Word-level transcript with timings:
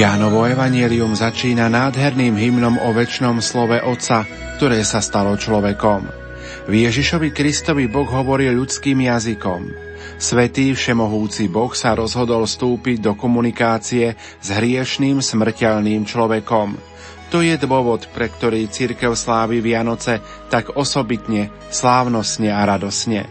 Jánovo 0.00 0.48
evanielium 0.48 1.12
začína 1.12 1.68
nádherným 1.68 2.32
hymnom 2.32 2.80
o 2.80 2.88
väčšnom 2.88 3.36
slove 3.44 3.84
Otca, 3.84 4.24
ktoré 4.56 4.80
sa 4.80 5.04
stalo 5.04 5.36
človekom. 5.36 6.08
V 6.64 6.72
Ježišovi 6.88 7.28
Kristovi 7.36 7.84
Boh 7.84 8.08
hovorí 8.08 8.48
ľudským 8.48 8.96
jazykom. 8.96 9.68
Svetý 10.16 10.72
všemohúci 10.72 11.52
Boh 11.52 11.68
sa 11.76 11.92
rozhodol 11.92 12.48
vstúpiť 12.48 13.04
do 13.04 13.12
komunikácie 13.12 14.16
s 14.16 14.48
hriešným 14.48 15.20
smrteľným 15.20 16.08
človekom. 16.08 16.80
To 17.28 17.44
je 17.44 17.60
dôvod, 17.60 18.08
pre 18.16 18.32
ktorý 18.32 18.72
církev 18.72 19.12
slávi 19.12 19.60
Vianoce 19.60 20.24
tak 20.48 20.80
osobitne, 20.80 21.52
slávnostne 21.68 22.48
a 22.48 22.64
radosne. 22.64 23.28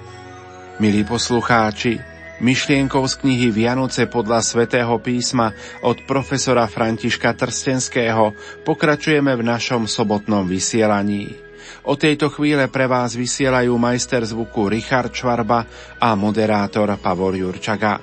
Milí 0.77 1.01
poslucháči, 1.01 1.97
Myšlienkou 2.39 3.03
z 3.03 3.19
knihy 3.19 3.51
Vianoce 3.51 4.07
podľa 4.07 4.39
svätého 4.39 4.95
písma 5.03 5.51
od 5.83 5.99
profesora 6.07 6.71
Františka 6.71 7.35
Trstenského 7.35 8.31
pokračujeme 8.63 9.35
v 9.35 9.43
našom 9.43 9.83
sobotnom 9.91 10.47
vysielaní. 10.47 11.35
O 11.83 11.99
tejto 11.99 12.31
chvíle 12.31 12.71
pre 12.71 12.87
vás 12.87 13.19
vysielajú 13.19 13.75
majster 13.75 14.23
zvuku 14.23 14.71
Richard 14.71 15.11
Čvarba 15.11 15.67
a 15.99 16.15
moderátor 16.15 16.95
Pavor 16.95 17.35
Jurčaga. 17.35 17.99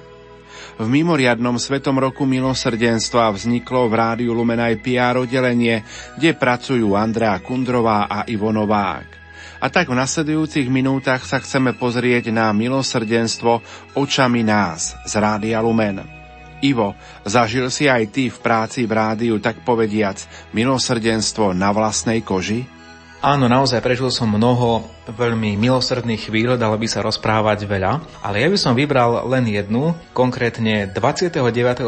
V 0.77 0.85
mimoriadnom 0.85 1.57
Svetom 1.57 1.97
roku 1.97 2.29
milosrdenstva 2.29 3.33
vzniklo 3.33 3.89
v 3.89 3.95
Rádiu 3.97 4.37
Lumen 4.37 4.61
aj 4.61 4.85
PR 4.85 5.17
oddelenie, 5.17 5.81
kde 6.21 6.37
pracujú 6.37 6.93
Andrea 6.93 7.41
Kundrová 7.41 8.05
a 8.05 8.29
Ivo 8.29 8.53
Novák. 8.53 9.26
A 9.57 9.73
tak 9.73 9.89
v 9.89 9.97
nasledujúcich 9.97 10.69
minútach 10.69 11.25
sa 11.25 11.41
chceme 11.41 11.73
pozrieť 11.73 12.29
na 12.29 12.53
milosrdenstvo 12.53 13.65
očami 13.97 14.45
nás 14.45 14.93
z 15.09 15.13
Rádia 15.17 15.65
Lumen. 15.65 16.05
Ivo, 16.61 16.97
zažil 17.25 17.69
si 17.69 17.89
aj 17.89 18.05
ty 18.13 18.33
v 18.33 18.39
práci 18.41 18.89
v 18.89 18.93
rádiu, 18.97 19.37
tak 19.41 19.61
povediac, 19.65 20.21
milosrdenstvo 20.57 21.53
na 21.53 21.73
vlastnej 21.73 22.25
koži? 22.25 22.76
Áno, 23.25 23.49
naozaj 23.49 23.81
prežil 23.81 24.13
som 24.13 24.29
mnoho 24.29 24.85
veľmi 25.09 25.57
milosrdných 25.57 26.29
chvíľ, 26.29 26.61
dalo 26.61 26.77
by 26.77 26.85
sa 26.85 27.01
rozprávať 27.01 27.65
veľa, 27.65 28.05
ale 28.21 28.45
ja 28.45 28.49
by 28.53 28.59
som 28.61 28.77
vybral 28.77 29.25
len 29.33 29.49
jednu, 29.49 29.97
konkrétne 30.13 30.91
29. 30.93 31.41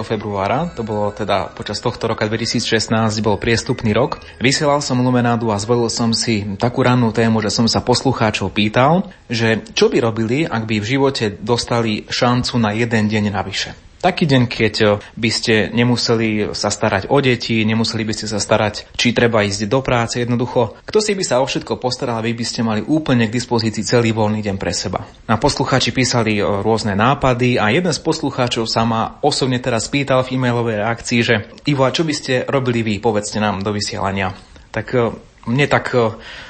februára, 0.07 0.73
to 0.73 0.81
bolo 0.81 1.13
teda 1.13 1.53
počas 1.53 1.85
tohto 1.85 2.09
roka 2.09 2.25
2016, 2.25 2.89
bol 3.21 3.37
priestupný 3.37 3.93
rok. 3.93 4.23
Vysielal 4.41 4.81
som 4.81 5.03
Lumenádu 5.05 5.53
a 5.53 5.61
zvolil 5.61 5.93
som 5.93 6.17
si 6.17 6.47
takú 6.57 6.81
rannú 6.81 7.13
tému, 7.13 7.45
že 7.45 7.53
som 7.53 7.69
sa 7.69 7.85
poslucháčov 7.85 8.49
pýtal, 8.55 9.13
že 9.29 9.61
čo 9.77 9.93
by 9.93 10.01
robili, 10.01 10.49
ak 10.49 10.65
by 10.65 10.81
v 10.81 10.91
živote 10.97 11.37
dostali 11.39 12.09
šancu 12.09 12.57
na 12.57 12.73
jeden 12.73 13.05
deň 13.11 13.35
navyše. 13.35 13.88
Taký 13.99 14.31
deň, 14.31 14.43
keď 14.47 14.75
by 15.19 15.31
ste 15.35 15.75
nemuseli 15.75 16.55
sa 16.55 16.71
starať 16.71 17.11
o 17.11 17.19
deti, 17.19 17.67
nemuseli 17.67 18.07
by 18.07 18.15
ste 18.15 18.31
sa 18.31 18.39
starať, 18.39 18.95
či 18.95 19.11
treba 19.11 19.43
ísť 19.43 19.67
do 19.67 19.83
práce, 19.83 20.23
jednoducho. 20.23 20.79
Kto 20.87 21.03
si 21.03 21.19
by 21.19 21.25
sa 21.27 21.43
o 21.43 21.47
všetko 21.51 21.83
postaral, 21.83 22.23
vy 22.23 22.31
by 22.31 22.45
ste 22.47 22.63
mali 22.63 22.81
úplne 22.87 23.27
k 23.27 23.35
dispozícii 23.35 23.83
celý 23.83 24.15
voľný 24.15 24.39
deň 24.39 24.57
pre 24.57 24.71
seba. 24.71 25.03
Na 25.27 25.35
poslucháči 25.43 25.91
písali 25.91 26.39
rôzne 26.39 26.95
nápady 26.95 27.59
a 27.59 27.75
jeden 27.75 27.91
z 27.91 27.99
poslucháčov 27.99 28.71
sa 28.71 28.87
ma 28.87 29.19
osobne 29.19 29.59
teraz 29.59 29.91
pýtal 29.91 30.23
v 30.23 30.39
e-mailovej 30.39 30.79
reakcii, 30.79 31.21
že 31.21 31.35
Ivo, 31.67 31.83
a 31.83 31.91
čo 31.91 32.07
by 32.07 32.15
ste 32.15 32.47
robili 32.47 32.87
vy, 32.87 33.03
povedzte 33.03 33.43
nám 33.43 33.67
do 33.67 33.75
vysielania. 33.75 34.31
Tak 34.71 34.95
mne 35.49 35.67
tak 35.67 35.97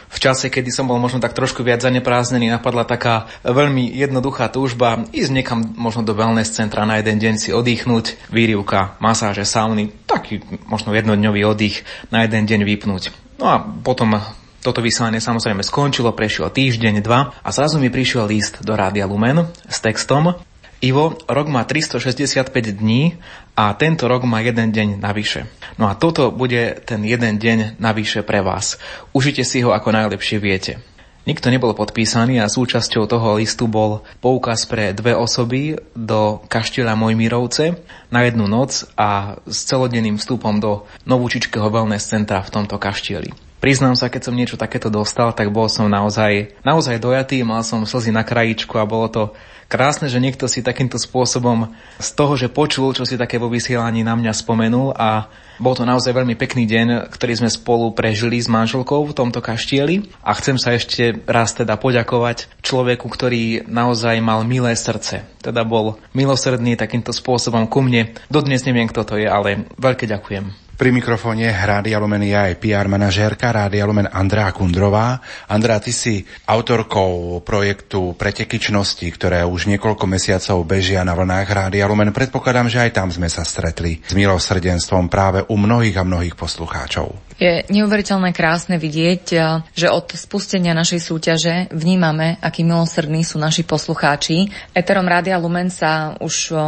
v 0.08 0.18
čase, 0.18 0.48
kedy 0.48 0.72
som 0.72 0.88
bol 0.88 0.96
možno 0.96 1.20
tak 1.20 1.36
trošku 1.36 1.60
viac 1.60 1.84
zanepráznený, 1.84 2.48
napadla 2.48 2.88
taká 2.88 3.28
veľmi 3.44 3.92
jednoduchá 3.92 4.48
túžba 4.48 5.04
ísť 5.12 5.30
niekam 5.30 5.60
možno 5.76 6.02
do 6.02 6.16
wellness 6.16 6.56
centra 6.56 6.88
na 6.88 6.98
jeden 6.98 7.20
deň 7.20 7.34
si 7.36 7.50
oddychnúť, 7.52 8.32
výrivka, 8.32 8.96
masáže, 9.04 9.44
sauny, 9.44 9.92
taký 10.08 10.40
možno 10.66 10.96
jednodňový 10.96 11.44
oddych 11.44 11.84
na 12.08 12.24
jeden 12.24 12.48
deň 12.48 12.60
vypnúť. 12.64 13.12
No 13.38 13.46
a 13.52 13.60
potom 13.60 14.18
toto 14.58 14.82
vysielanie 14.82 15.22
samozrejme 15.22 15.62
skončilo, 15.62 16.10
prešiel 16.16 16.50
týždeň, 16.50 17.04
dva 17.04 17.30
a 17.30 17.48
zrazu 17.54 17.78
mi 17.78 17.92
prišiel 17.92 18.26
list 18.26 18.58
do 18.66 18.74
Rádia 18.74 19.06
Lumen 19.06 19.46
s 19.70 19.78
textom 19.78 20.34
Ivo, 20.78 21.18
rok 21.26 21.46
má 21.50 21.66
365 21.66 22.54
dní 22.78 23.18
a 23.58 23.74
tento 23.74 24.06
rok 24.06 24.22
má 24.22 24.38
jeden 24.38 24.70
deň 24.70 25.02
navyše. 25.02 25.50
No 25.74 25.90
a 25.90 25.98
toto 25.98 26.30
bude 26.30 26.78
ten 26.86 27.02
jeden 27.02 27.42
deň 27.42 27.82
navyše 27.82 28.22
pre 28.22 28.46
vás. 28.46 28.78
Užite 29.10 29.42
si 29.42 29.58
ho 29.66 29.74
ako 29.74 29.90
najlepšie 29.90 30.38
viete. 30.38 30.78
Nikto 31.26 31.50
nebol 31.50 31.74
podpísaný 31.74 32.38
a 32.38 32.46
súčasťou 32.46 33.10
toho 33.10 33.42
listu 33.42 33.66
bol 33.66 34.06
poukaz 34.22 34.70
pre 34.70 34.94
dve 34.94 35.18
osoby 35.18 35.76
do 35.98 36.40
kaštieľa 36.46 36.94
Mojmirovce 36.94 37.74
na 38.14 38.22
jednu 38.24 38.46
noc 38.46 38.86
a 38.94 39.42
s 39.50 39.66
celodenným 39.66 40.14
vstupom 40.14 40.62
do 40.62 40.86
novúčičkého 41.10 41.68
wellness 41.68 42.06
centra 42.06 42.38
v 42.40 42.54
tomto 42.54 42.78
kaštieli. 42.78 43.47
Priznám 43.58 43.98
sa, 43.98 44.06
keď 44.06 44.30
som 44.30 44.38
niečo 44.38 44.54
takéto 44.54 44.86
dostal, 44.86 45.34
tak 45.34 45.50
bol 45.50 45.66
som 45.66 45.90
naozaj, 45.90 46.54
naozaj 46.62 47.02
dojatý, 47.02 47.42
mal 47.42 47.66
som 47.66 47.82
slzy 47.82 48.14
na 48.14 48.22
krajičku 48.22 48.78
a 48.78 48.86
bolo 48.86 49.10
to 49.10 49.22
krásne, 49.66 50.06
že 50.06 50.22
niekto 50.22 50.46
si 50.46 50.62
takýmto 50.62 50.94
spôsobom 50.96 51.74
z 51.98 52.08
toho, 52.14 52.38
že 52.38 52.48
počul, 52.48 52.94
čo 52.94 53.02
si 53.02 53.18
také 53.18 53.36
vo 53.36 53.50
vysielaní 53.50 54.06
na 54.06 54.14
mňa 54.14 54.30
spomenul 54.30 54.94
a 54.94 55.26
bol 55.58 55.74
to 55.74 55.82
naozaj 55.82 56.14
veľmi 56.14 56.38
pekný 56.38 56.70
deň, 56.70 57.10
ktorý 57.10 57.34
sme 57.42 57.50
spolu 57.50 57.90
prežili 57.90 58.38
s 58.38 58.46
manželkou 58.46 59.10
v 59.10 59.16
tomto 59.18 59.42
kaštieli 59.42 60.06
a 60.22 60.38
chcem 60.38 60.54
sa 60.54 60.78
ešte 60.78 61.18
raz 61.26 61.50
teda 61.58 61.74
poďakovať 61.74 62.62
človeku, 62.62 63.10
ktorý 63.10 63.66
naozaj 63.66 64.22
mal 64.22 64.46
milé 64.46 64.78
srdce. 64.78 65.26
Teda 65.42 65.66
bol 65.66 65.98
milosrdný 66.14 66.78
takýmto 66.78 67.10
spôsobom 67.10 67.66
ku 67.66 67.82
mne. 67.82 68.14
Dodnes 68.30 68.62
neviem, 68.62 68.86
kto 68.86 69.02
to 69.02 69.14
je, 69.18 69.26
ale 69.26 69.66
veľké 69.82 70.06
ďakujem. 70.06 70.67
Pri 70.78 70.94
mikrofóne 70.94 71.50
Rádia 71.50 71.98
Lumen 71.98 72.22
je 72.22 72.38
aj 72.38 72.62
PR 72.62 72.86
manažérka 72.86 73.50
Rádia 73.50 73.82
Lumen 73.82 74.06
Andrá 74.14 74.46
Kundrová. 74.54 75.18
Andrá, 75.50 75.82
ty 75.82 75.90
si 75.90 76.22
autorkou 76.46 77.42
projektu 77.42 78.14
Pretekyčnosti, 78.14 79.02
ktoré 79.10 79.42
už 79.42 79.66
niekoľko 79.74 80.06
mesiacov 80.06 80.62
bežia 80.62 81.02
na 81.02 81.18
vlnách 81.18 81.50
Rádia 81.50 81.82
Lumen. 81.90 82.14
Predpokladám, 82.14 82.70
že 82.70 82.78
aj 82.78 82.94
tam 82.94 83.10
sme 83.10 83.26
sa 83.26 83.42
stretli 83.42 83.98
s 84.06 84.14
milosrdenstvom 84.14 85.10
práve 85.10 85.42
u 85.50 85.58
mnohých 85.58 85.98
a 85.98 86.06
mnohých 86.06 86.38
poslucháčov. 86.38 87.27
Je 87.38 87.62
neuveriteľné 87.70 88.34
krásne 88.34 88.82
vidieť, 88.82 89.24
eh, 89.30 89.62
že 89.70 89.86
od 89.86 90.10
spustenia 90.10 90.74
našej 90.74 90.98
súťaže 90.98 91.54
vnímame, 91.70 92.34
akí 92.42 92.66
milosrdní 92.66 93.22
sú 93.22 93.38
naši 93.38 93.62
poslucháči. 93.62 94.50
Eterom 94.74 95.06
Rádia 95.06 95.38
Lumen 95.38 95.70
sa 95.70 96.18
už 96.18 96.34
eh, 96.50 96.58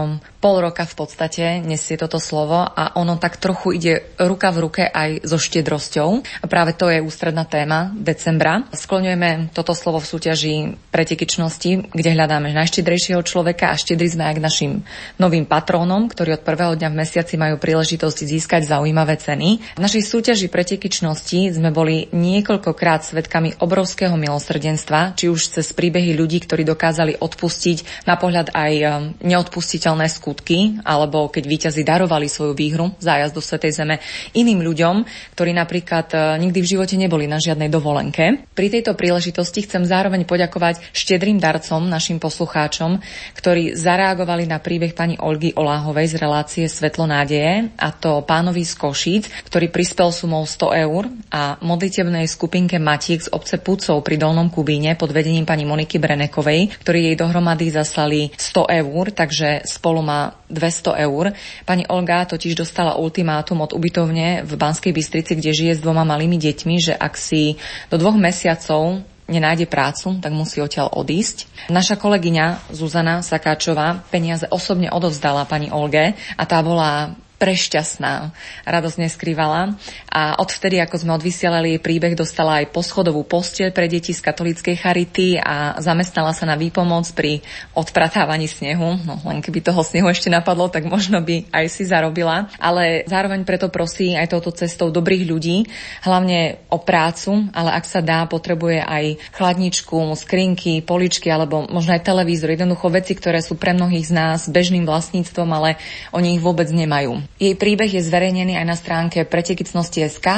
pol 0.41 0.57
roka 0.63 0.87
v 0.87 0.95
podstate 0.95 1.61
nesie 1.61 1.99
toto 1.99 2.17
slovo 2.23 2.65
a 2.65 2.97
ono 2.97 3.19
tak 3.21 3.37
trochu 3.37 3.77
ide 3.77 4.15
ruka 4.17 4.49
v 4.55 4.59
ruke 4.63 4.83
aj 4.87 5.27
so 5.27 5.37
štedrosťou. 5.37 6.23
A 6.41 6.47
práve 6.47 6.73
to 6.73 6.87
je 6.87 7.03
ústredná 7.03 7.45
téma 7.45 7.93
decembra. 7.93 8.65
Skloňujeme 8.73 9.53
toto 9.53 9.77
slovo 9.77 10.01
v 10.01 10.07
súťaži 10.07 10.55
pretekyčnosti, 10.95 11.93
kde 11.93 12.11
hľadáme 12.17 12.55
najštedrejšieho 12.57 13.21
človeka 13.21 13.75
a 13.75 13.77
štedri 13.77 14.07
sme 14.07 14.31
aj 14.31 14.35
k 14.39 14.45
našim 14.45 14.73
novým 15.21 15.45
patrónom, 15.45 16.09
ktorí 16.09 16.39
od 16.39 16.47
prvého 16.47 16.73
dňa 16.73 16.89
v 16.89 16.99
mesiaci 17.05 17.35
majú 17.37 17.61
príležitosť 17.61 18.19
získať 18.25 18.71
zaujímavé 18.71 19.21
ceny. 19.21 19.77
V 19.77 19.81
našej 19.83 20.03
súťaži 20.09 20.49
pretekyčnosti 20.61 21.57
sme 21.57 21.73
boli 21.73 22.13
niekoľkokrát 22.13 23.01
svedkami 23.01 23.57
obrovského 23.65 24.13
milosrdenstva, 24.13 25.17
či 25.17 25.33
už 25.33 25.57
cez 25.57 25.73
príbehy 25.73 26.13
ľudí, 26.13 26.37
ktorí 26.45 26.69
dokázali 26.69 27.17
odpustiť 27.17 28.05
na 28.05 28.21
pohľad 28.21 28.53
aj 28.53 28.73
um, 28.77 28.93
neodpustiteľné 29.25 30.05
skutky, 30.13 30.85
alebo 30.85 31.33
keď 31.33 31.45
víťazi 31.49 31.81
darovali 31.81 32.29
svoju 32.29 32.53
výhru 32.53 32.93
zájazd 33.01 33.33
do 33.33 33.41
Svetej 33.41 33.73
Zeme 33.73 33.97
iným 34.37 34.61
ľuďom, 34.61 35.09
ktorí 35.33 35.57
napríklad 35.57 36.13
uh, 36.13 36.21
nikdy 36.37 36.61
v 36.61 36.71
živote 36.77 37.01
neboli 37.01 37.25
na 37.25 37.41
žiadnej 37.41 37.73
dovolenke. 37.73 38.45
Pri 38.53 38.69
tejto 38.69 38.93
príležitosti 38.93 39.65
chcem 39.65 39.89
zároveň 39.89 40.29
poďakovať 40.29 40.85
štedrým 40.93 41.41
darcom, 41.41 41.89
našim 41.89 42.21
poslucháčom, 42.21 43.01
ktorí 43.33 43.81
zareagovali 43.81 44.45
na 44.45 44.61
príbeh 44.61 44.93
pani 44.93 45.17
Olgy 45.17 45.57
Oláhovej 45.57 46.13
z 46.13 46.15
relácie 46.21 46.65
Svetlo 46.69 47.09
nádeje, 47.09 47.73
a 47.81 47.89
to 47.97 48.21
pánovi 48.29 48.61
z 48.69 48.77
Košíc, 48.77 49.25
ktorý 49.49 49.73
prispel 49.73 50.13
sumou 50.13 50.50
100 50.51 50.83
eur 50.83 51.07
a 51.31 51.55
modlitebnej 51.63 52.27
skupinke 52.27 52.83
Matiek 52.83 53.23
z 53.23 53.31
obce 53.31 53.63
Pucov 53.63 54.03
pri 54.03 54.19
Dolnom 54.19 54.51
Kubíne 54.51 54.99
pod 54.99 55.15
vedením 55.15 55.47
pani 55.47 55.63
Moniky 55.63 56.03
Brenekovej, 56.03 56.75
ktorí 56.83 57.07
jej 57.07 57.17
dohromady 57.17 57.71
zaslali 57.71 58.35
100 58.35 58.83
eur, 58.83 59.05
takže 59.15 59.63
spolu 59.63 60.03
má 60.03 60.35
200 60.51 61.07
eur. 61.07 61.31
Pani 61.63 61.87
Olga 61.87 62.27
totiž 62.27 62.59
dostala 62.59 62.99
ultimátum 62.99 63.63
od 63.63 63.71
ubytovne 63.71 64.43
v 64.43 64.53
Banskej 64.59 64.91
Bystrici, 64.91 65.39
kde 65.39 65.55
žije 65.55 65.73
s 65.79 65.85
dvoma 65.85 66.03
malými 66.03 66.35
deťmi, 66.35 66.77
že 66.83 66.99
ak 66.99 67.15
si 67.15 67.55
do 67.87 67.95
dvoch 67.95 68.19
mesiacov 68.19 69.07
nenájde 69.31 69.71
prácu, 69.71 70.19
tak 70.19 70.35
musí 70.35 70.59
odtiaľ 70.59 70.91
odísť. 70.91 71.71
Naša 71.71 71.95
kolegyňa 71.95 72.75
Zuzana 72.75 73.23
Sakáčová 73.23 74.03
peniaze 74.11 74.51
osobne 74.51 74.91
odovzdala 74.91 75.47
pani 75.47 75.71
Olge 75.71 76.19
a 76.35 76.43
tá 76.43 76.59
bola 76.67 77.15
prešťastná. 77.41 78.37
Radosť 78.69 78.97
neskrývala. 79.01 79.81
A 80.13 80.37
odvtedy, 80.37 80.77
ako 80.77 81.01
sme 81.01 81.17
odvysielali 81.17 81.75
jej 81.75 81.81
príbeh, 81.81 82.13
dostala 82.13 82.61
aj 82.61 82.69
poschodovú 82.69 83.25
posteľ 83.25 83.73
pre 83.73 83.89
deti 83.89 84.13
z 84.13 84.21
katolíckej 84.21 84.77
charity 84.77 85.41
a 85.41 85.81
zamestnala 85.81 86.37
sa 86.37 86.45
na 86.45 86.61
výpomoc 86.61 87.09
pri 87.17 87.41
odpratávaní 87.73 88.45
snehu. 88.45 89.01
No 89.09 89.17
len 89.25 89.41
keby 89.41 89.65
toho 89.65 89.81
snehu 89.81 90.13
ešte 90.13 90.29
napadlo, 90.29 90.69
tak 90.69 90.85
možno 90.85 91.25
by 91.25 91.49
aj 91.49 91.65
si 91.73 91.89
zarobila. 91.89 92.53
Ale 92.61 93.09
zároveň 93.09 93.49
preto 93.49 93.73
prosí 93.73 94.13
aj 94.13 94.37
touto 94.37 94.53
cestou 94.53 94.93
dobrých 94.93 95.25
ľudí, 95.25 95.65
hlavne 96.05 96.61
o 96.69 96.77
prácu, 96.77 97.49
ale 97.57 97.73
ak 97.73 97.89
sa 97.89 98.05
dá, 98.05 98.29
potrebuje 98.29 98.85
aj 98.85 99.33
chladničku, 99.33 100.13
skrinky, 100.13 100.85
poličky 100.85 101.33
alebo 101.33 101.65
možno 101.73 101.97
aj 101.97 102.05
televízor. 102.05 102.53
Jednoducho 102.53 102.93
veci, 102.93 103.17
ktoré 103.17 103.41
sú 103.41 103.57
pre 103.57 103.73
mnohých 103.73 104.11
z 104.11 104.13
nás 104.13 104.41
bežným 104.51 104.85
vlastníctvom, 104.85 105.49
ale 105.55 105.81
oni 106.13 106.37
ich 106.37 106.45
vôbec 106.45 106.69
nemajú. 106.69 107.30
Jej 107.41 107.57
príbeh 107.57 107.89
je 107.89 108.05
zverejnený 108.05 108.61
aj 108.61 108.67
na 108.69 108.77
stránke 108.77 109.25
pretekicnosti.sk 109.25 110.29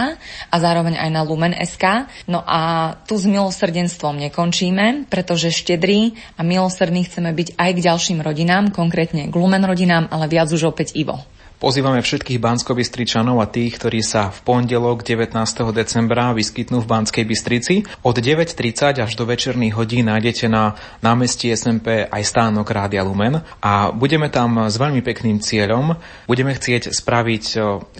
a 0.46 0.56
zároveň 0.56 1.02
aj 1.02 1.10
na 1.10 1.26
Lumen.sk. 1.26 2.06
No 2.30 2.46
a 2.46 2.94
tu 3.10 3.18
s 3.18 3.26
milosrdenstvom 3.26 4.22
nekončíme, 4.22 5.10
pretože 5.10 5.50
štedrý 5.50 6.14
a 6.38 6.46
milosrdný 6.46 7.02
chceme 7.10 7.34
byť 7.34 7.58
aj 7.58 7.70
k 7.74 7.84
ďalším 7.90 8.22
rodinám, 8.22 8.70
konkrétne 8.70 9.26
k 9.26 9.34
Lumen 9.34 9.66
rodinám, 9.66 10.06
ale 10.14 10.30
viac 10.30 10.46
už 10.54 10.70
opäť 10.70 10.94
Ivo. 10.94 11.18
Pozývame 11.62 12.02
všetkých 12.02 12.42
bansko 12.42 12.74
a 12.74 13.46
tých, 13.46 13.78
ktorí 13.78 14.02
sa 14.02 14.34
v 14.34 14.38
pondelok 14.42 15.06
19. 15.06 15.38
decembra 15.70 16.34
vyskytnú 16.34 16.82
v 16.82 16.90
Banskej 16.90 17.22
Bystrici. 17.22 17.86
Od 18.02 18.18
9.30 18.18 18.98
až 18.98 19.14
do 19.14 19.22
večerných 19.22 19.78
hodín 19.78 20.10
nájdete 20.10 20.50
na 20.50 20.74
námestí 21.06 21.54
SMP 21.54 22.10
aj 22.10 22.22
stánok 22.26 22.66
Rádia 22.66 23.06
Lumen 23.06 23.46
a 23.62 23.94
budeme 23.94 24.26
tam 24.26 24.66
s 24.66 24.74
veľmi 24.74 25.06
pekným 25.06 25.38
cieľom. 25.38 25.94
Budeme 26.26 26.50
chcieť 26.50 26.90
spraviť 26.90 27.44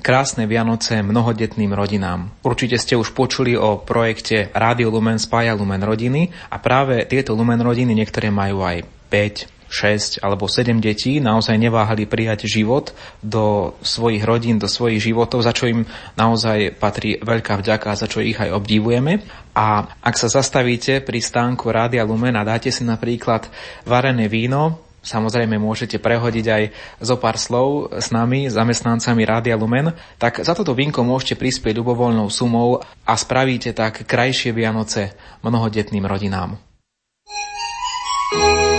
krásne 0.03 0.50
Vianoce 0.50 0.99
mnohodetným 0.99 1.70
rodinám. 1.70 2.35
Určite 2.43 2.82
ste 2.82 2.99
už 2.99 3.15
počuli 3.15 3.55
o 3.55 3.79
projekte 3.79 4.50
Rádio 4.58 4.91
Lumen 4.91 5.23
spája 5.23 5.55
Lumen 5.55 5.87
rodiny 5.87 6.35
a 6.50 6.58
práve 6.58 7.06
tieto 7.06 7.38
Lumen 7.38 7.62
rodiny 7.62 7.94
niektoré 7.94 8.26
majú 8.35 8.67
aj 8.67 8.82
5, 9.06 9.62
6 9.72 10.20
alebo 10.20 10.44
7 10.44 10.84
detí 10.84 11.16
naozaj 11.16 11.56
neváhali 11.56 12.04
prijať 12.04 12.44
život 12.44 12.92
do 13.24 13.72
svojich 13.80 14.20
rodín, 14.20 14.60
do 14.60 14.69
svojich 14.69 15.00
životov, 15.00 15.40
za 15.40 15.56
čo 15.56 15.72
im 15.72 15.88
naozaj 16.20 16.76
patrí 16.76 17.16
veľká 17.16 17.56
vďaka, 17.56 17.96
za 17.96 18.04
čo 18.04 18.20
ich 18.20 18.36
aj 18.36 18.52
obdivujeme. 18.52 19.24
A 19.56 19.88
ak 20.04 20.14
sa 20.20 20.28
zastavíte 20.28 21.00
pri 21.00 21.24
stánku 21.24 21.72
Rádia 21.72 22.04
Lumen 22.04 22.36
a 22.36 22.44
dáte 22.44 22.69
si 22.69 22.84
napríklad 22.84 23.48
varené 23.88 24.28
víno, 24.28 24.92
Samozrejme 25.02 25.58
môžete 25.58 25.98
prehodiť 25.98 26.46
aj 26.46 26.62
zo 27.02 27.19
pár 27.19 27.34
slov 27.34 27.90
s 27.90 28.14
nami, 28.14 28.46
zamestnancami 28.46 29.26
Rádia 29.26 29.58
Lumen, 29.58 29.90
tak 30.14 30.38
za 30.46 30.54
toto 30.54 30.78
vínko 30.78 31.02
môžete 31.02 31.34
prispieť 31.34 31.82
ľubovoľnou 31.82 32.30
sumou 32.30 32.78
a 33.02 33.12
spravíte 33.19 33.74
tak 33.74 34.06
krajšie 34.06 34.54
Vianoce 34.54 35.19
mnohodetným 35.42 36.06
rodinám. 36.06 36.54
S 38.32 38.71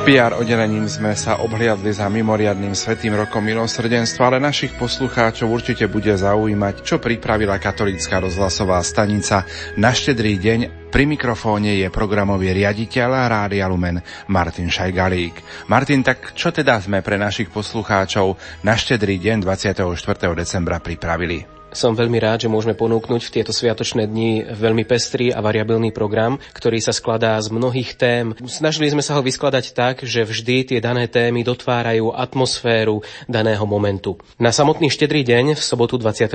PR 0.00 0.32
oddelením 0.32 0.88
sme 0.88 1.12
sa 1.12 1.44
obhliadli 1.44 1.92
za 1.92 2.08
mimoriadným 2.08 2.72
svetým 2.72 3.12
rokom 3.20 3.44
milosrdenstva, 3.44 4.32
ale 4.32 4.38
našich 4.40 4.72
poslucháčov 4.80 5.44
určite 5.44 5.84
bude 5.92 6.08
zaujímať, 6.16 6.80
čo 6.80 6.96
pripravila 6.96 7.60
katolícka 7.60 8.16
rozhlasová 8.16 8.80
stanica 8.80 9.44
na 9.76 9.92
štedrý 9.92 10.40
deň. 10.40 10.88
Pri 10.88 11.04
mikrofóne 11.04 11.76
je 11.76 11.92
programový 11.92 12.56
riaditeľ 12.56 13.10
Rádia 13.28 13.68
Lumen 13.68 14.00
Martin 14.32 14.72
Šajgalík. 14.72 15.68
Martin, 15.68 16.00
tak 16.00 16.32
čo 16.32 16.48
teda 16.48 16.80
sme 16.80 17.04
pre 17.04 17.20
našich 17.20 17.52
poslucháčov 17.52 18.40
na 18.64 18.80
štedrý 18.80 19.20
deň 19.20 19.44
24. 19.44 19.84
decembra 20.32 20.80
pripravili? 20.80 21.59
Som 21.70 21.94
veľmi 21.94 22.18
rád, 22.18 22.42
že 22.42 22.50
môžeme 22.50 22.74
ponúknuť 22.74 23.22
v 23.22 23.34
tieto 23.38 23.54
sviatočné 23.54 24.10
dni 24.10 24.50
veľmi 24.50 24.82
pestrý 24.82 25.30
a 25.30 25.38
variabilný 25.38 25.94
program, 25.94 26.42
ktorý 26.50 26.82
sa 26.82 26.90
skladá 26.90 27.38
z 27.38 27.54
mnohých 27.54 27.94
tém. 27.94 28.34
Snažili 28.42 28.90
sme 28.90 29.06
sa 29.06 29.14
ho 29.14 29.22
vyskladať 29.22 29.70
tak, 29.70 30.02
že 30.02 30.26
vždy 30.26 30.74
tie 30.74 30.80
dané 30.82 31.06
témy 31.06 31.46
dotvárajú 31.46 32.10
atmosféru 32.10 33.06
daného 33.30 33.62
momentu. 33.70 34.18
Na 34.42 34.50
samotný 34.50 34.90
štedrý 34.90 35.22
deň 35.22 35.54
v 35.54 35.62
sobotu 35.62 35.94
24. 35.94 36.34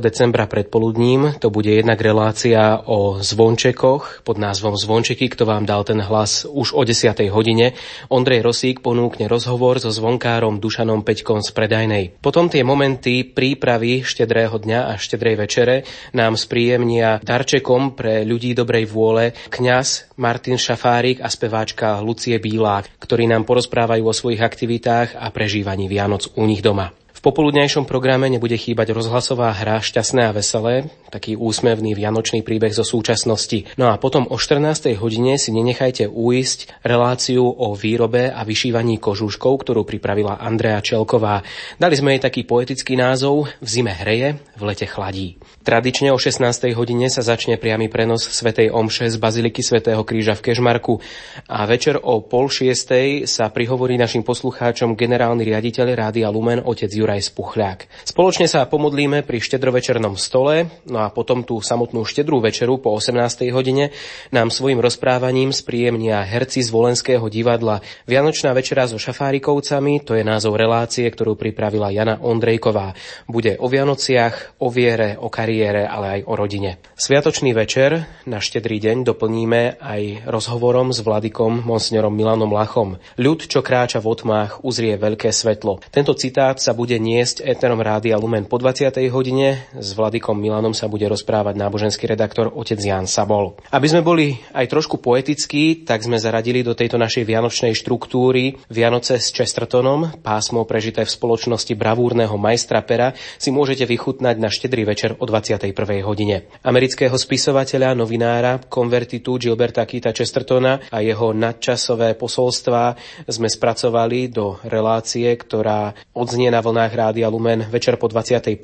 decembra 0.00 0.48
predpoludním 0.48 1.36
to 1.36 1.52
bude 1.52 1.68
jednak 1.68 2.00
relácia 2.00 2.80
o 2.88 3.20
zvončekoch 3.20 4.24
pod 4.24 4.40
názvom 4.40 4.80
Zvončeky, 4.80 5.28
kto 5.28 5.44
vám 5.44 5.68
dal 5.68 5.84
ten 5.84 6.00
hlas 6.00 6.48
už 6.48 6.72
o 6.72 6.88
10. 6.88 7.20
hodine. 7.28 7.76
Ondrej 8.08 8.40
Rosík 8.48 8.80
ponúkne 8.80 9.28
rozhovor 9.28 9.76
so 9.76 9.92
zvonkárom 9.92 10.56
Dušanom 10.56 11.04
Peťkom 11.04 11.44
z 11.44 11.52
Predajnej. 11.52 12.04
Potom 12.24 12.48
tie 12.48 12.64
momenty 12.64 13.28
prípravy 13.28 14.00
štedrého 14.00 14.56
dňa 14.56 14.69
dňa 14.70 14.86
a 14.86 14.94
štedrej 14.94 15.34
večere 15.34 15.76
nám 16.14 16.38
spríjemnia 16.38 17.18
darčekom 17.18 17.98
pre 17.98 18.22
ľudí 18.22 18.54
dobrej 18.54 18.86
vôle 18.86 19.34
kňaz 19.50 20.14
Martin 20.14 20.54
Šafárik 20.54 21.18
a 21.18 21.26
speváčka 21.26 21.98
Lucie 21.98 22.38
Bílák, 22.38 23.02
ktorí 23.02 23.26
nám 23.26 23.42
porozprávajú 23.50 24.06
o 24.06 24.14
svojich 24.14 24.38
aktivitách 24.38 25.18
a 25.18 25.26
prežívaní 25.34 25.90
Vianoc 25.90 26.30
u 26.38 26.46
nich 26.46 26.62
doma. 26.62 26.99
V 27.20 27.28
popoludnejšom 27.28 27.84
programe 27.84 28.32
nebude 28.32 28.56
chýbať 28.56 28.96
rozhlasová 28.96 29.52
hra 29.52 29.84
Šťastné 29.84 30.24
a 30.24 30.32
veselé, 30.32 30.88
taký 31.12 31.36
úsmevný 31.36 31.92
vianočný 31.92 32.40
príbeh 32.40 32.72
zo 32.72 32.80
súčasnosti. 32.80 33.68
No 33.76 33.92
a 33.92 34.00
potom 34.00 34.24
o 34.32 34.40
14. 34.40 34.96
hodine 34.96 35.36
si 35.36 35.52
nenechajte 35.52 36.08
uísť 36.08 36.80
reláciu 36.80 37.44
o 37.44 37.76
výrobe 37.76 38.32
a 38.32 38.40
vyšívaní 38.40 38.96
kožúškov, 38.96 39.52
ktorú 39.52 39.84
pripravila 39.84 40.40
Andrea 40.40 40.80
Čelková. 40.80 41.44
Dali 41.76 41.92
sme 41.92 42.16
jej 42.16 42.24
taký 42.24 42.48
poetický 42.48 42.96
názov 42.96 43.52
V 43.60 43.68
zime 43.68 43.92
hreje, 43.92 44.40
v 44.56 44.62
lete 44.64 44.88
chladí. 44.88 45.36
Tradične 45.60 46.16
o 46.16 46.16
16. 46.16 46.72
hodine 46.72 47.12
sa 47.12 47.20
začne 47.20 47.60
priamy 47.60 47.92
prenos 47.92 48.24
Svetej 48.24 48.72
Omše 48.72 49.12
z 49.12 49.20
Baziliky 49.20 49.60
Svetého 49.60 50.00
kríža 50.08 50.32
v 50.40 50.48
Kežmarku 50.48 51.04
a 51.52 51.68
večer 51.68 52.00
o 52.00 52.24
pol 52.24 52.48
šiestej 52.48 53.28
sa 53.28 53.52
prihovorí 53.52 54.00
našim 54.00 54.24
poslucháčom 54.24 54.96
generálny 54.96 55.44
riaditeľ 55.44 55.86
Rádia 55.92 56.32
Lumen 56.32 56.64
otec 56.64 56.88
Juraj 56.88 57.09
Spuchľák. 57.18 58.06
Spoločne 58.06 58.46
sa 58.46 58.62
pomodlíme 58.70 59.26
pri 59.26 59.42
štedrovečernom 59.42 60.14
stole, 60.14 60.70
no 60.86 61.02
a 61.02 61.10
potom 61.10 61.42
tú 61.42 61.58
samotnú 61.58 62.06
štedrú 62.06 62.38
večeru 62.38 62.78
po 62.78 62.94
18. 62.94 63.50
hodine 63.50 63.90
nám 64.30 64.54
svojim 64.54 64.78
rozprávaním 64.78 65.50
spríjemnia 65.50 66.22
herci 66.22 66.62
z 66.62 66.70
Volenského 66.70 67.26
divadla. 67.26 67.82
Vianočná 68.06 68.54
večera 68.54 68.86
so 68.86 69.02
šafárikovcami, 69.02 70.06
to 70.06 70.14
je 70.14 70.22
názov 70.22 70.54
relácie, 70.54 71.10
ktorú 71.10 71.34
pripravila 71.34 71.90
Jana 71.90 72.22
Ondrejková. 72.22 72.94
Bude 73.26 73.58
o 73.58 73.66
Vianociach, 73.66 74.62
o 74.62 74.70
viere, 74.70 75.18
o 75.18 75.26
kariére, 75.26 75.90
ale 75.90 76.20
aj 76.20 76.20
o 76.28 76.38
rodine. 76.38 76.78
Sviatočný 76.94 77.56
večer 77.56 78.04
na 78.28 78.38
štedrý 78.38 78.76
deň 78.76 79.08
doplníme 79.08 79.80
aj 79.80 80.28
rozhovorom 80.28 80.92
s 80.92 81.00
vladikom 81.00 81.64
monsignorom 81.64 82.12
Milanom 82.12 82.52
Lachom. 82.52 83.00
Ľud, 83.16 83.48
čo 83.48 83.64
kráča 83.64 84.04
v 84.04 84.12
otmách, 84.12 84.60
uzrie 84.60 85.00
veľké 85.00 85.32
svetlo. 85.32 85.80
Tento 85.88 86.12
citát 86.12 86.60
sa 86.60 86.76
bude 86.76 86.99
niesť 87.00 87.40
Eterom 87.40 87.80
Rádia 87.80 88.20
Lumen 88.20 88.44
po 88.44 88.60
20. 88.60 88.92
hodine. 89.08 89.64
S 89.72 89.96
vladikom 89.96 90.36
Milanom 90.36 90.76
sa 90.76 90.86
bude 90.86 91.08
rozprávať 91.08 91.56
náboženský 91.56 92.04
redaktor 92.04 92.52
otec 92.52 92.76
Jan 92.76 93.08
Sabol. 93.08 93.56
Aby 93.72 93.86
sme 93.88 94.04
boli 94.04 94.36
aj 94.52 94.68
trošku 94.68 95.00
poetickí, 95.00 95.88
tak 95.88 96.04
sme 96.04 96.20
zaradili 96.20 96.60
do 96.60 96.76
tejto 96.76 97.00
našej 97.00 97.24
vianočnej 97.24 97.72
štruktúry 97.72 98.60
Vianoce 98.68 99.16
s 99.16 99.32
Chestertonom, 99.32 100.20
pásmo 100.20 100.68
prežité 100.68 101.08
v 101.08 101.10
spoločnosti 101.10 101.72
bravúrneho 101.72 102.36
majstra 102.36 102.84
pera, 102.84 103.16
si 103.40 103.48
môžete 103.48 103.88
vychutnať 103.88 104.36
na 104.36 104.52
štedrý 104.52 104.84
večer 104.84 105.16
o 105.16 105.24
21. 105.24 105.72
hodine. 106.04 106.52
Amerického 106.60 107.16
spisovateľa, 107.16 107.96
novinára, 107.96 108.60
konvertitu 108.68 109.40
Gilberta 109.40 109.88
Kita 109.88 110.12
Chestertona 110.12 110.92
a 110.92 111.00
jeho 111.00 111.32
nadčasové 111.32 112.14
posolstva 112.14 112.94
sme 113.24 113.48
spracovali 113.48 114.28
do 114.28 114.60
relácie, 114.68 115.32
ktorá 115.32 115.96
odznie 116.12 116.52
na 116.52 116.60
vlnách 116.60 116.89
Rádia 116.92 117.30
Lumen 117.30 117.66
večer 117.70 117.96
po 117.96 118.10
21. 118.10 118.58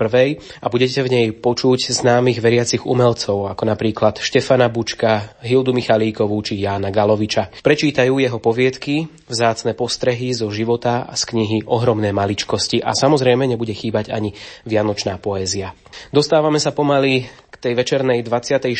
a 0.60 0.66
budete 0.66 1.00
v 1.00 1.08
nej 1.08 1.26
počuť 1.32 1.94
známych 1.94 2.42
veriacich 2.42 2.82
umelcov, 2.84 3.48
ako 3.50 3.62
napríklad 3.64 4.18
Štefana 4.18 4.66
Bučka, 4.68 5.38
Hildu 5.42 5.70
Michalíkovú 5.72 6.36
či 6.42 6.60
Jána 6.60 6.90
Galoviča. 6.90 7.50
Prečítajú 7.62 8.18
jeho 8.18 8.38
poviedky, 8.42 9.08
vzácne 9.26 9.72
postrehy 9.72 10.34
zo 10.34 10.50
života 10.50 11.06
a 11.06 11.14
z 11.14 11.22
knihy 11.32 11.58
Ohromné 11.66 12.10
maličkosti 12.10 12.82
a 12.82 12.92
samozrejme 12.92 13.46
nebude 13.46 13.72
chýbať 13.72 14.12
ani 14.12 14.34
vianočná 14.66 15.18
poézia. 15.22 15.72
Dostávame 16.10 16.60
sa 16.60 16.74
pomaly 16.74 17.45
tej 17.66 17.74
večernej 17.74 18.22
24. 18.22 18.70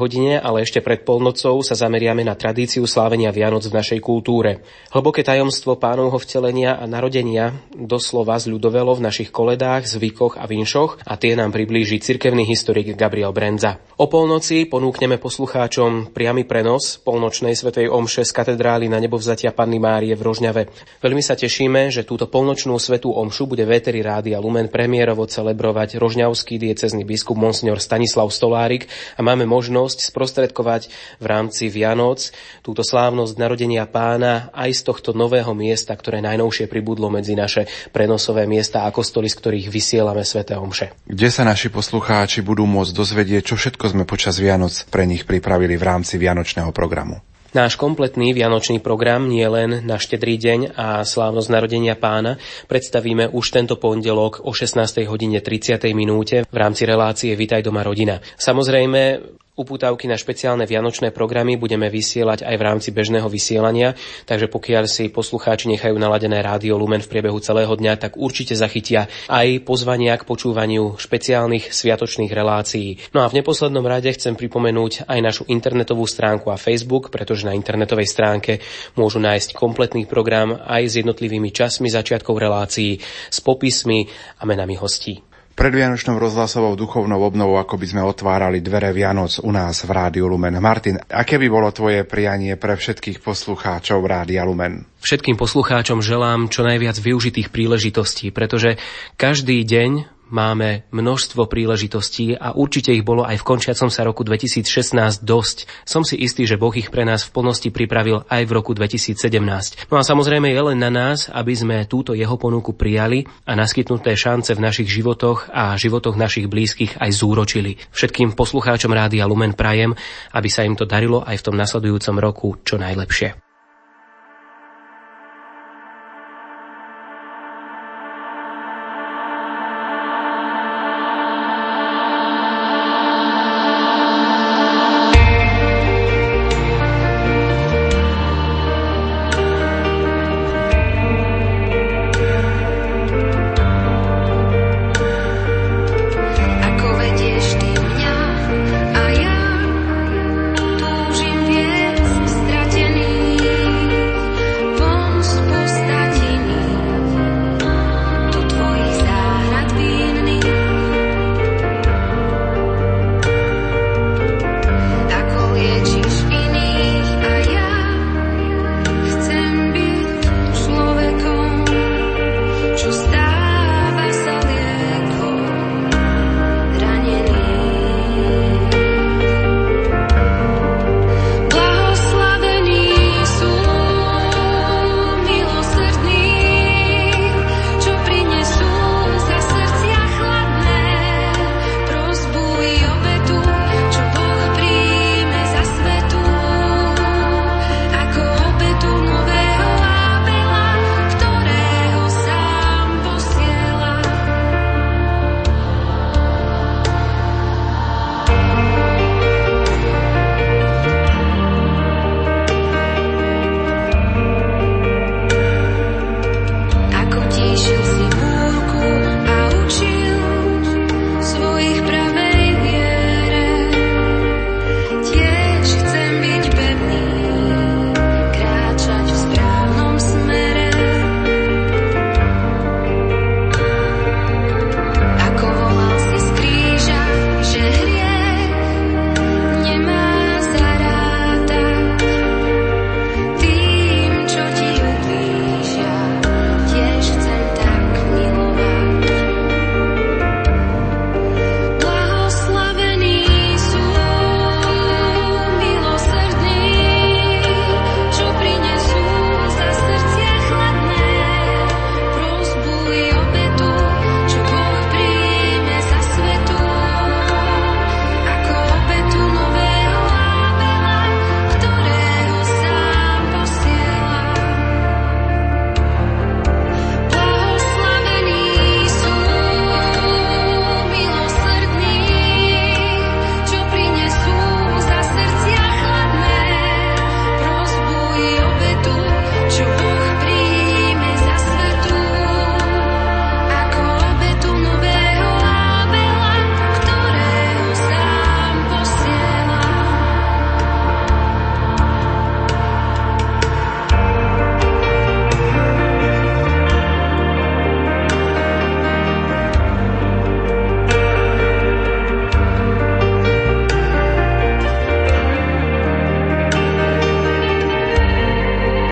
hodine, 0.00 0.40
ale 0.40 0.64
ešte 0.64 0.80
pred 0.80 1.04
polnocou 1.04 1.60
sa 1.60 1.76
zameriame 1.76 2.24
na 2.24 2.32
tradíciu 2.32 2.88
slávenia 2.88 3.28
Vianoc 3.36 3.68
v 3.68 3.76
našej 3.76 4.00
kultúre. 4.00 4.64
Hlboké 4.96 5.20
tajomstvo 5.20 5.76
pánovho 5.76 6.16
vtelenia 6.16 6.80
a 6.80 6.88
narodenia 6.88 7.52
doslova 7.76 8.40
zľudovelo 8.40 8.96
v 8.96 9.04
našich 9.04 9.28
koledách, 9.28 9.84
zvykoch 9.84 10.40
a 10.40 10.48
vinšoch 10.48 11.04
a 11.04 11.20
tie 11.20 11.36
nám 11.36 11.52
priblíži 11.52 12.00
cirkevný 12.00 12.48
historik 12.48 12.96
Gabriel 12.96 13.36
Brenza. 13.36 13.76
O 14.00 14.08
polnoci 14.08 14.64
ponúkneme 14.64 15.20
poslucháčom 15.20 16.16
priamy 16.16 16.48
prenos 16.48 16.96
polnočnej 16.96 17.52
svetej 17.52 17.92
omše 17.92 18.24
z 18.24 18.32
katedrály 18.32 18.88
na 18.88 18.96
nebovzatia 19.04 19.52
Panny 19.52 19.76
Márie 19.76 20.16
v 20.16 20.24
Rožňave. 20.24 20.62
Veľmi 21.04 21.20
sa 21.20 21.36
tešíme, 21.36 21.92
že 21.92 22.08
túto 22.08 22.24
polnočnú 22.24 22.80
svetú 22.80 23.12
omšu 23.12 23.52
bude 23.52 23.68
Véteri 23.68 24.00
Rádia 24.00 24.40
Lumen 24.40 24.72
premiérovo 24.72 25.28
celebrovať 25.28 26.00
rožňavský 26.00 26.56
diecezný 26.56 27.04
biskup 27.04 27.36
Monsignor 27.36 27.84
Stanislav 27.84 28.29
Stolárik 28.30 28.88
a 29.18 29.20
máme 29.20 29.44
možnosť 29.44 30.08
sprostredkovať 30.08 30.88
v 31.18 31.26
rámci 31.26 31.68
Vianoc 31.68 32.32
túto 32.62 32.80
slávnosť 32.86 33.34
narodenia 33.36 33.84
pána 33.84 34.48
aj 34.56 34.70
z 34.70 34.82
tohto 34.86 35.10
nového 35.12 35.52
miesta, 35.52 35.92
ktoré 35.92 36.24
najnovšie 36.24 36.70
pribudlo 36.70 37.10
medzi 37.10 37.36
naše 37.36 37.66
prenosové 37.90 38.46
miesta 38.46 38.86
a 38.86 38.94
kostoly, 38.94 39.28
z 39.28 39.36
ktorých 39.36 39.66
vysielame 39.68 40.24
sväté 40.24 40.56
omše. 40.56 40.94
Kde 41.04 41.28
sa 41.28 41.42
naši 41.44 41.68
poslucháči 41.68 42.40
budú 42.40 42.64
môcť 42.64 42.92
dozvedieť, 42.94 43.42
čo 43.52 43.54
všetko 43.58 43.92
sme 43.92 44.04
počas 44.08 44.38
Vianoc 44.38 44.72
pre 44.88 45.04
nich 45.04 45.26
pripravili 45.26 45.76
v 45.76 45.86
rámci 45.86 46.16
Vianočného 46.16 46.72
programu? 46.72 47.29
Náš 47.50 47.74
kompletný 47.74 48.30
vianočný 48.30 48.78
program 48.78 49.26
nie 49.26 49.42
len 49.42 49.82
na 49.82 49.98
štedrý 49.98 50.38
deň 50.38 50.60
a 50.78 51.02
slávnosť 51.02 51.50
narodenia 51.50 51.98
pána 51.98 52.38
predstavíme 52.70 53.26
už 53.26 53.44
tento 53.50 53.74
pondelok 53.74 54.46
o 54.46 54.54
16. 54.54 55.02
hodine 55.10 55.42
30. 55.42 55.82
minúte 55.90 56.46
v 56.46 56.56
rámci 56.56 56.86
relácie 56.86 57.34
Vitaj 57.34 57.66
doma 57.66 57.82
rodina. 57.82 58.22
Samozrejme, 58.38 59.18
Upútavky 59.58 60.06
na 60.06 60.14
špeciálne 60.14 60.62
vianočné 60.62 61.10
programy 61.10 61.58
budeme 61.58 61.90
vysielať 61.90 62.46
aj 62.46 62.54
v 62.54 62.62
rámci 62.62 62.88
bežného 62.94 63.26
vysielania, 63.26 63.98
takže 64.22 64.46
pokiaľ 64.46 64.86
si 64.86 65.10
poslucháči 65.10 65.66
nechajú 65.66 65.98
naladené 65.98 66.38
rádio 66.38 66.78
Lumen 66.78 67.02
v 67.02 67.10
priebehu 67.10 67.42
celého 67.42 67.74
dňa, 67.74 67.98
tak 67.98 68.14
určite 68.14 68.54
zachytia 68.54 69.10
aj 69.26 69.66
pozvania 69.66 70.14
k 70.14 70.22
počúvaniu 70.22 70.94
špeciálnych 70.94 71.74
sviatočných 71.74 72.30
relácií. 72.30 73.02
No 73.10 73.26
a 73.26 73.28
v 73.28 73.42
neposlednom 73.42 73.82
rade 73.82 74.14
chcem 74.14 74.38
pripomenúť 74.38 75.10
aj 75.10 75.18
našu 75.18 75.42
internetovú 75.50 76.06
stránku 76.06 76.54
a 76.54 76.56
Facebook, 76.56 77.10
pretože 77.10 77.42
na 77.42 77.52
internetovej 77.52 78.06
stránke 78.06 78.62
môžu 78.94 79.18
nájsť 79.18 79.58
kompletný 79.58 80.06
program 80.06 80.62
aj 80.62 80.94
s 80.94 80.94
jednotlivými 81.02 81.50
časmi 81.50 81.90
začiatkov 81.90 82.38
relácií, 82.38 83.02
s 83.28 83.38
popismi 83.42 84.06
a 84.38 84.46
menami 84.46 84.78
hostí. 84.78 85.29
Pred 85.60 85.76
Vianočnou 85.76 86.16
rozhlasovou 86.16 86.72
duchovnou 86.72 87.20
obnovou, 87.20 87.60
ako 87.60 87.76
by 87.76 87.84
sme 87.84 88.00
otvárali 88.00 88.64
dvere 88.64 88.96
Vianoc 88.96 89.44
u 89.44 89.52
nás 89.52 89.84
v 89.84 89.92
Rádiu 89.92 90.24
Lumen. 90.24 90.56
Martin, 90.56 90.96
aké 90.96 91.36
by 91.36 91.52
bolo 91.52 91.68
tvoje 91.68 92.00
prianie 92.08 92.56
pre 92.56 92.80
všetkých 92.80 93.20
poslucháčov 93.20 94.00
Rádia 94.00 94.40
Lumen? 94.48 94.88
Všetkým 95.04 95.36
poslucháčom 95.36 96.00
želám 96.00 96.48
čo 96.48 96.64
najviac 96.64 96.96
využitých 96.96 97.52
príležitostí, 97.52 98.32
pretože 98.32 98.80
každý 99.20 99.60
deň 99.68 100.19
máme 100.30 100.86
množstvo 100.94 101.50
príležitostí 101.50 102.38
a 102.38 102.54
určite 102.54 102.94
ich 102.94 103.04
bolo 103.04 103.26
aj 103.26 103.42
v 103.42 103.46
končiacom 103.46 103.90
sa 103.90 104.06
roku 104.06 104.22
2016 104.22 105.26
dosť. 105.26 105.68
Som 105.84 106.06
si 106.06 106.16
istý, 106.16 106.46
že 106.46 106.56
Boh 106.56 106.72
ich 106.72 106.88
pre 106.88 107.02
nás 107.02 107.26
v 107.26 107.34
plnosti 107.34 107.68
pripravil 107.68 108.22
aj 108.30 108.42
v 108.46 108.52
roku 108.54 108.72
2017. 108.72 109.90
No 109.90 109.98
a 109.98 110.06
samozrejme 110.06 110.48
je 110.48 110.62
len 110.72 110.78
na 110.78 110.88
nás, 110.88 111.28
aby 111.28 111.52
sme 111.52 111.90
túto 111.90 112.14
jeho 112.14 112.38
ponuku 112.38 112.72
prijali 112.78 113.26
a 113.44 113.58
naskytnuté 113.58 114.14
šance 114.14 114.54
v 114.54 114.62
našich 114.62 114.88
životoch 114.88 115.50
a 115.50 115.74
životoch 115.74 116.14
našich 116.14 116.46
blízkych 116.46 116.96
aj 117.02 117.10
zúročili. 117.10 117.76
Všetkým 117.90 118.38
poslucháčom 118.38 118.94
Rádia 118.94 119.26
Lumen 119.26 119.58
prajem, 119.58 119.92
aby 120.32 120.48
sa 120.48 120.62
im 120.62 120.78
to 120.78 120.86
darilo 120.86 121.26
aj 121.26 121.42
v 121.42 121.44
tom 121.50 121.58
nasledujúcom 121.58 122.16
roku 122.22 122.48
čo 122.62 122.78
najlepšie. 122.78 123.49